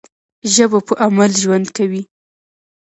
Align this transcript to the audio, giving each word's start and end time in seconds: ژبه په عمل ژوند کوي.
ژبه 0.53 0.79
په 0.87 0.93
عمل 1.05 1.31
ژوند 1.41 1.67
کوي. 1.77 2.01